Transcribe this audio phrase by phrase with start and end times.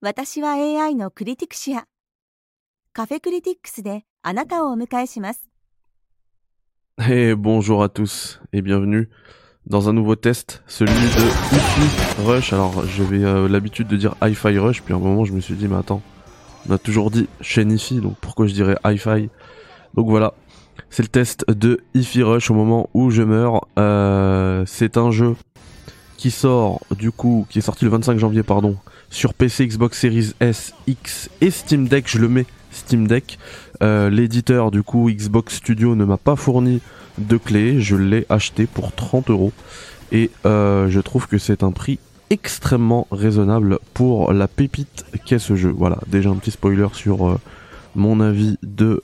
[0.00, 1.84] 私は AI のクリティクシア。
[2.92, 5.48] カフェクリティックスであなたをお迎えします。
[7.08, 9.10] Et bonjour à tous et bienvenue
[9.66, 12.52] dans un nouveau test, celui de Hi-Fi Rush.
[12.52, 15.54] Alors j'avais euh, l'habitude de dire Hi-Fi Rush, puis à un moment je me suis
[15.54, 16.02] dit mais attends,
[16.68, 19.28] on a toujours dit chaîne Hi-Fi, donc pourquoi je dirais Hi-Fi
[19.94, 20.34] Donc voilà,
[20.88, 23.66] c'est le test de Hi-Fi Rush au moment où je meurs.
[23.78, 25.36] Euh, c'est un jeu
[26.16, 28.76] qui sort du coup, qui est sorti le 25 janvier pardon,
[29.11, 32.05] sur PC, Xbox Series S, X et Steam Deck.
[32.07, 33.37] Je le mets Steam Deck.
[33.83, 36.81] Euh, L'éditeur du coup Xbox Studio ne m'a pas fourni
[37.17, 39.51] de clé, je l'ai acheté pour 30 euros
[40.11, 45.55] et euh, je trouve que c'est un prix extrêmement raisonnable pour la pépite qu'est ce
[45.55, 45.73] jeu.
[45.75, 47.39] Voilà, déjà un petit spoiler sur euh,
[47.95, 49.03] mon avis de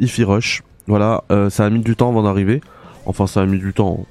[0.00, 0.62] Ify Rush.
[0.88, 2.60] Voilà, ça a mis du temps avant d'arriver.
[3.06, 4.04] Enfin, ça a mis du temps.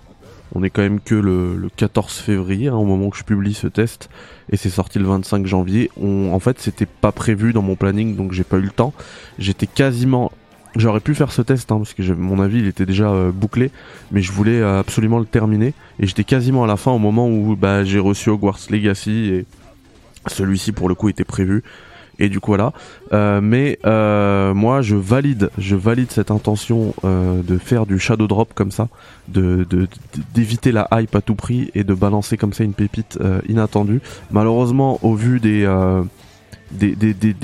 [0.56, 3.54] On est quand même que le, le 14 février hein, au moment où je publie
[3.54, 4.10] ce test
[4.52, 5.92] et c'est sorti le 25 janvier.
[6.02, 8.94] On, en fait, c'était pas prévu dans mon planning donc j'ai pas eu le temps.
[9.38, 10.32] J'étais quasiment
[10.76, 13.72] J'aurais pu faire ce test hein, parce que mon avis il était déjà euh, bouclé,
[14.12, 17.28] mais je voulais euh, absolument le terminer et j'étais quasiment à la fin au moment
[17.28, 19.46] où bah, j'ai reçu Hogwarts Legacy et
[20.28, 21.64] celui-ci pour le coup était prévu
[22.20, 22.74] et du coup voilà.
[23.14, 28.28] Euh, mais euh, moi je valide, je valide cette intention euh, de faire du shadow
[28.28, 28.90] drop comme ça,
[29.28, 33.18] d'éviter la hype à tout prix et de balancer comme ça une pépite
[33.48, 34.02] inattendue.
[34.32, 35.68] Malheureusement au vu des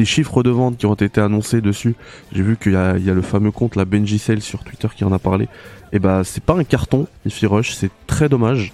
[0.06, 1.96] chiffres de vente qui ont été annoncés dessus.
[2.32, 5.14] J'ai vu qu'il y a, le fameux compte, la Benji Sale sur Twitter qui en
[5.14, 5.48] a parlé.
[5.94, 8.74] Et bah, c'est pas un carton, Ify Rush, c'est très dommage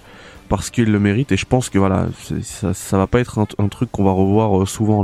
[0.52, 2.08] parce qu'il le mérite et je pense que voilà,
[2.42, 5.02] ça, va pas être un, truc qu'on va revoir euh, souvent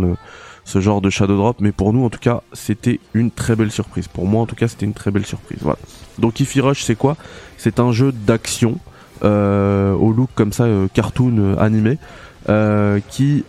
[0.66, 3.70] ce genre de shadow drop, mais pour nous en tout cas, c'était une très belle
[3.70, 4.08] surprise.
[4.08, 5.60] Pour moi en tout cas, c'était une très belle surprise.
[5.62, 5.78] Voilà.
[6.18, 7.16] Donc Ify Rush, c'est quoi?
[7.56, 8.76] C'est un jeu d'action
[9.24, 11.96] euh, au look comme ça, euh, cartoon animé
[13.08, 13.42] qui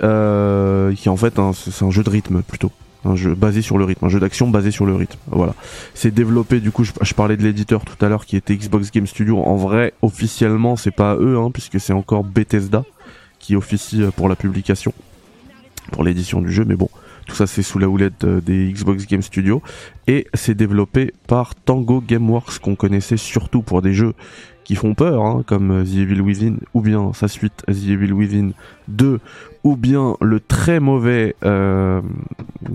[0.95, 2.72] qui en fait un- c'est un jeu de rythme plutôt
[3.06, 5.56] un jeu basé sur le rythme un jeu d'action basé sur le rythme voilà.
[5.94, 9.08] C'est développé du coup je, parlais de l'éditeur tout à l'heure qui était Xbox Game
[9.08, 9.40] Studio.
[9.40, 12.84] En vrai officiellement c'est pas eux hein, puisque c'est encore Bethesda
[13.40, 14.94] qui officie euh, pour la publication
[15.92, 16.90] pour l'édition du jeu mais bon
[17.30, 19.62] tout ça c'est sous la houlette euh, des Xbox Game Studio.
[20.08, 24.14] Et c'est développé par Tango Gameworks qu'on connaissait surtout pour des jeux
[24.69, 28.52] qui font peur, hein, comme The Evil Within, ou bien sa suite The Evil Within
[28.88, 29.19] 2,
[29.63, 32.02] ou bien le très mauvais euh,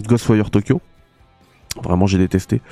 [0.09, 0.81] Ghostwire Tokyo.
[1.81, 2.63] Vraiment, j'ai détesté.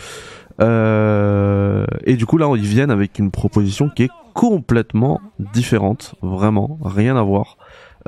[0.60, 6.80] Euh, et du coup, là, ils viennent avec une proposition qui est complètement différente, vraiment,
[6.84, 7.58] rien à voir.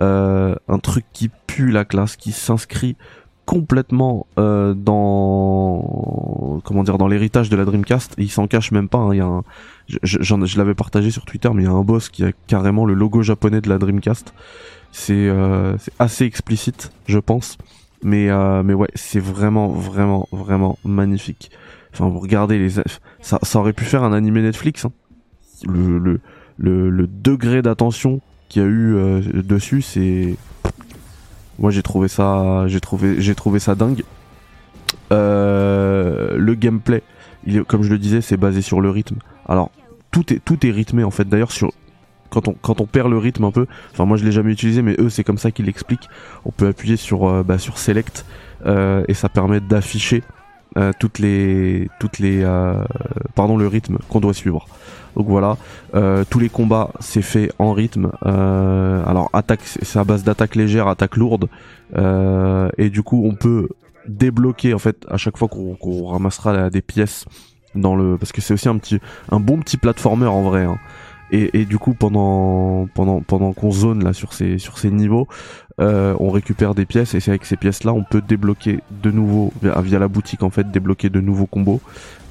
[0.01, 2.97] Euh, un truc qui pue la classe, qui s'inscrit
[3.47, 8.15] complètement euh, dans comment dire dans l'héritage de la Dreamcast.
[8.19, 8.99] Il s'en cache même pas.
[8.99, 9.43] hein, Il y a un,
[9.89, 12.85] je, je- l'avais partagé sur Twitter, mais il y a un boss qui a carrément
[12.87, 14.33] le logo japonais de la Dreamcast.
[14.93, 17.59] C'est euh, assez explicite, je pense.
[18.03, 21.51] Mais euh, mais ouais, c'est vraiment vraiment vraiment magnifique.
[21.93, 24.85] Enfin, vous regardez les, ça, ça aurait pu faire un animé Netflix.
[24.85, 24.93] hein.
[25.67, 26.21] Le, le
[26.59, 30.37] le le degré d'attention qu'il y a eu euh, dessus, c'est
[31.59, 34.03] moi j'ai trouvé ça j'ai trouvé j'ai trouvé ça dingue.
[35.13, 37.03] Euh, le gameplay,
[37.67, 39.17] comme je le disais, c'est basé sur le rythme.
[39.47, 39.71] Alors
[40.11, 41.29] tout est tout est rythmé en fait.
[41.29, 41.73] D'ailleurs sur
[42.31, 44.83] quand on quand on perd le rythme un peu, enfin moi je l'ai jamais utilisé,
[44.83, 46.09] mais eux c'est comme ça qu'ils l'expliquent.
[46.45, 48.25] On peut appuyer sur euh, bah, sur select
[48.67, 50.23] euh, et ça permet d'afficher
[50.99, 52.43] toutes les toutes les
[53.37, 54.67] pardon le rythme qu'on doit suivre.
[55.17, 55.57] Donc voilà,
[55.95, 58.11] euh, tous les combats c'est fait en rythme.
[58.27, 61.49] Euh, alors attaque c'est à base d'attaque légère, attaque lourde,
[61.97, 63.69] euh, et du coup on peut
[64.09, 67.25] débloquer en fait à chaque fois qu'on ramassera des pièces
[67.75, 68.99] dans le parce que c'est aussi un petit
[69.31, 70.65] un bon petit platformer en vrai.
[70.65, 70.79] hein.
[71.37, 75.27] Et, et du coup pendant pendant pendant qu'on zone là sur ces sur ces niveaux,
[75.81, 79.11] euh, on récupère des pièces et c'est avec ces pièces là on peut débloquer de
[79.11, 81.81] nouveaux via, la boutique en fait débloquer de nouveaux combos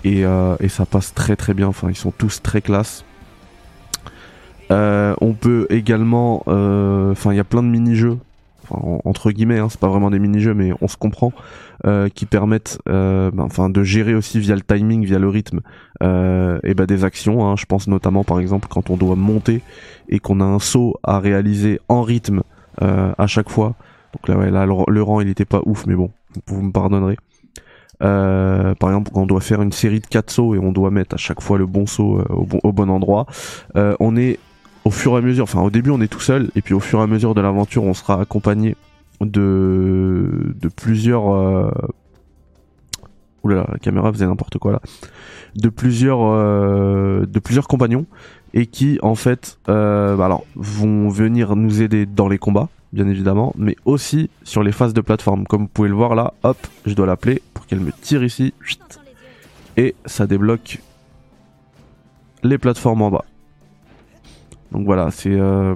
[0.06, 1.68] et, euh, et ça passe très très bien.
[1.68, 3.04] Enfin ils sont tous très classe.
[4.72, 8.33] Euh, on peut également, euh, enfin il y a plein de mini-jeux, enfin, en-
[8.70, 11.32] entre guillemets, hein, c'est pas vraiment des mini-jeux mais on se comprend,
[11.86, 15.62] euh, qui permettent, euh, ben, enfin de gérer aussi via le timing, via le rythme,
[16.02, 17.46] euh, et ben des actions.
[17.46, 17.56] hein.
[17.58, 19.62] je pense notamment par exemple quand on doit monter
[20.10, 22.44] et qu'on a un saut à réaliser en rythme
[22.80, 23.76] à chaque fois.
[24.14, 26.12] Donc là, ouais, là le, rang il était pas ouf, mais bon,
[26.48, 27.18] vous me pardonnerez.
[28.00, 31.14] Par exemple, quand on doit faire une série de 4 sauts et on doit mettre
[31.14, 33.26] à chaque fois le bon saut au, bon, endroit,
[33.76, 34.40] on est
[34.86, 36.80] au fur et à mesure, enfin au début on est tout seul et puis au
[36.80, 38.76] fur et à mesure de l'aventure on sera accompagné
[39.22, 41.34] de, de plusieurs...
[41.34, 41.72] Euh...
[43.44, 44.82] Oulala, la caméra faisait n'importe quoi là.
[45.56, 48.06] De plusieurs, euh, de plusieurs compagnons
[48.54, 53.08] et qui en fait euh, bah alors vont venir nous aider dans les combats bien
[53.08, 55.46] évidemment, mais aussi sur les phases de plateforme.
[55.46, 58.54] Comme vous pouvez le voir là, hop, je dois l'appeler pour qu'elle me tire ici,
[59.76, 60.80] et ça débloque
[62.44, 63.26] les plateformes en bas.
[64.74, 65.32] Donc voilà, c'est...
[65.32, 65.76] Euh...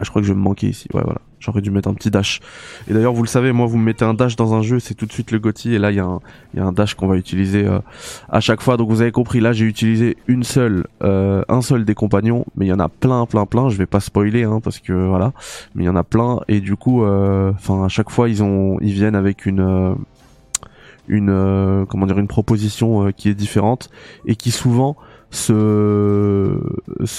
[0.00, 1.20] Je crois que je vais me manquer ici, ouais voilà.
[1.44, 2.40] J'aurais dû mettre un petit dash.
[2.88, 4.94] Et d'ailleurs, vous le savez, moi, vous me mettez un dash dans un jeu, c'est
[4.94, 5.74] tout de suite le GOTY.
[5.74, 7.80] Et là, il y, a un dash qu'on va utiliser euh,
[8.30, 8.78] à chaque fois.
[8.78, 12.46] Donc, vous avez compris, là, j'ai utilisé une seule, euh, un seul des compagnons.
[12.56, 13.68] Mais il y en a plein, plein, plein.
[13.68, 15.34] Je vais pas spoiler, hein, parce que voilà.
[15.74, 16.40] Mais il y en a plein.
[16.48, 19.96] Et du coup, euh, enfin, à chaque fois, ils ont, ils viennent avec une,
[21.08, 23.90] une, comment dire, une proposition qui est différente
[24.24, 24.96] et qui souvent
[25.30, 26.58] se,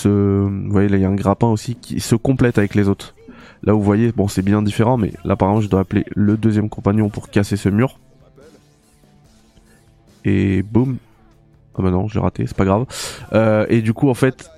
[0.06, 3.16] vous voyez, là, il y a un grappin aussi qui se complète avec les autres.
[3.64, 6.38] Là, vous voyez, bon, c'est bien différent, mais là, par exemple, je dois appeler le
[6.38, 8.00] deuxième compagnon pour casser ce mur.
[10.24, 10.98] Et boum.
[11.78, 12.86] Ah bah non, j'ai raté, c'est pas grave.
[13.34, 14.50] Euh, et du coup, en fait,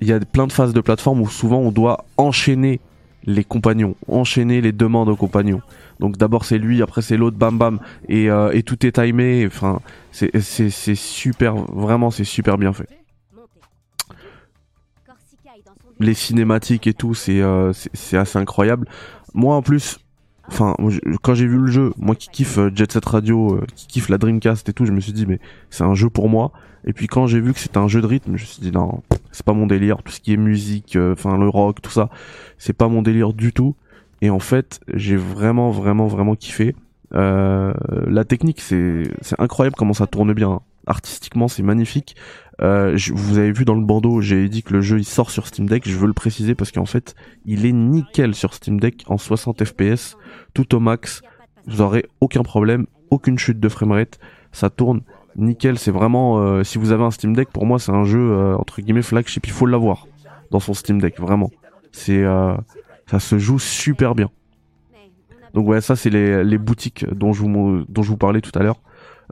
[0.00, 2.80] il y a plein de phases de plateforme où souvent on doit enchaîner
[3.24, 5.60] les compagnons, enchaîner les demandes aux compagnons.
[6.00, 9.46] Donc d'abord c'est lui, après c'est l'autre, bam bam, et, euh, et tout est timé.
[9.46, 9.80] Enfin,
[10.12, 10.40] c'est
[10.94, 12.88] super, vraiment c'est super bien fait
[16.00, 18.86] les cinématiques et tout, euh, c'est assez incroyable.
[19.34, 19.98] Moi en plus,
[20.48, 20.74] enfin
[21.22, 24.08] quand j'ai vu le jeu, moi qui kiffe euh, Jet Set Radio, euh, qui kiffe
[24.08, 25.40] la Dreamcast et tout, je me suis dit mais
[25.70, 26.52] c'est un jeu pour moi.
[26.84, 28.70] Et puis quand j'ai vu que c'était un jeu de rythme, je me suis dit
[28.70, 29.02] non,
[29.32, 32.10] c'est pas mon délire, tout ce qui est musique, enfin le rock, tout ça,
[32.58, 33.74] c'est pas mon délire du tout.
[34.22, 36.76] Et en fait, j'ai vraiment vraiment vraiment kiffé.
[37.12, 40.60] la technique, c'est incroyable comment ça tourne bien.
[40.86, 42.16] Artistiquement, c'est magnifique.
[42.62, 45.46] Euh, vous avez vu dans le bandeau, j'ai dit que le jeu il sort sur
[45.46, 45.86] Steam Deck.
[45.86, 49.64] Je veux le préciser parce qu'en fait, il est nickel sur Steam Deck en 60
[49.64, 50.16] FPS,
[50.54, 51.22] tout au max.
[51.66, 54.18] Vous aurez aucun problème, aucune chute de framerate.
[54.52, 55.02] Ça tourne
[55.34, 55.78] nickel.
[55.78, 58.56] C'est vraiment, euh, si vous avez un Steam Deck, pour moi, c'est un jeu euh,
[58.56, 59.46] entre guillemets flagship.
[59.46, 60.06] Il faut l'avoir
[60.50, 61.50] dans son Steam Deck, vraiment.
[61.90, 62.24] C'est,
[63.06, 64.30] ça se joue super bien.
[65.54, 68.56] Donc ouais, ça c'est les, les boutiques dont je vous dont je vous parlais tout
[68.58, 68.78] à l'heure.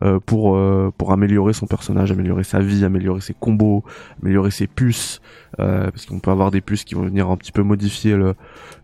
[0.02, 3.85] Euh, pour euh, pour améliorer son personnage, améliorer sa vie, améliorer ses combos,
[4.20, 5.20] améliorer ses puces,
[5.61, 8.35] euh, parce qu'on peut avoir des puces qui vont venir un petit peu modifier le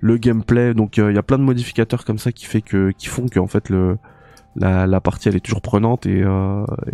[0.01, 0.73] le gameplay.
[0.73, 3.41] Donc il y a plein de modificateurs comme ça qui fait que qui font que
[3.41, 3.99] en fait le
[4.55, 6.25] la, la partie elle est toujours prenante et,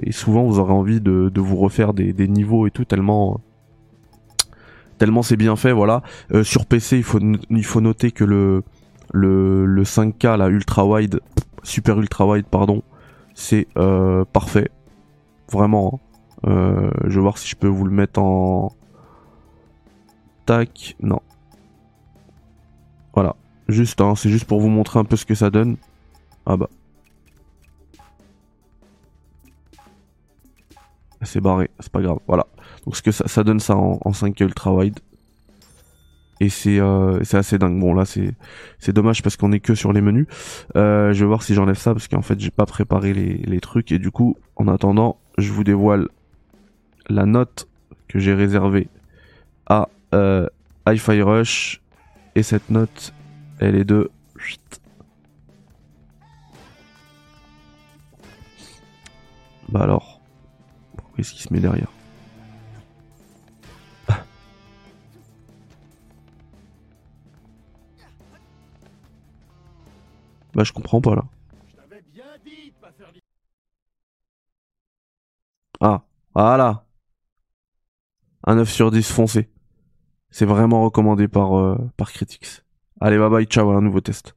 [0.02, 3.40] et souvent vous aurez envie de, de vous refaire des, des niveaux et tout tellement
[4.98, 6.02] tellement c'est bien fait voilà
[6.42, 7.18] sur PC il faut
[7.48, 8.62] il faut noter que le
[9.12, 11.20] le, le 5K la ultra wide
[11.62, 12.82] super ultra wide pardon
[13.36, 14.70] c'est euh, parfait.
[15.52, 16.00] Vraiment.
[16.44, 16.50] Hein.
[16.50, 18.72] Euh, je vais voir si je peux vous le mettre en...
[20.46, 21.20] Tac, non.
[23.14, 23.36] Voilà.
[23.68, 25.76] Juste, hein, c'est juste pour vous montrer un peu ce que ça donne.
[26.46, 26.70] Ah bah.
[31.22, 32.18] C'est barré, c'est pas grave.
[32.26, 32.46] Voilà.
[32.84, 35.00] Donc ce que ça, donne ça en, en 5 ultra wide
[36.40, 37.78] et c'est euh, c'est assez dingue.
[37.78, 38.34] Bon là c'est
[38.78, 40.26] c'est dommage parce qu'on est que sur les menus.
[40.76, 43.60] Euh, je vais voir si j'enlève ça parce qu'en fait j'ai pas préparé les, les
[43.60, 46.08] trucs et du coup en attendant je vous dévoile
[47.08, 47.68] la note
[48.08, 48.88] que j'ai réservée
[49.66, 50.46] à euh,
[50.86, 51.80] Hi-Fi Rush
[52.34, 53.12] et cette note
[53.58, 54.10] elle est de
[59.68, 60.20] bah alors
[60.96, 61.95] pourquoi est-ce qu'il se met derrière?
[70.56, 71.24] Bah je comprends pas là.
[75.80, 76.02] Ah,
[76.34, 76.86] voilà.
[78.44, 79.50] Un 9 sur 10 foncé.
[80.30, 82.62] C'est vraiment recommandé par, euh, par Critics.
[83.02, 84.34] Allez, bye bye, ciao, à un nouveau test.